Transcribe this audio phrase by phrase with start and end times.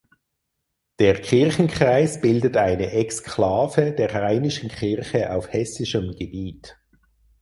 [0.97, 6.75] Der Kirchenkreis bildet eine Exklave der Rheinischen Kirche auf hessischem Gebiet.